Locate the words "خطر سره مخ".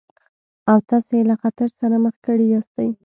1.41-2.15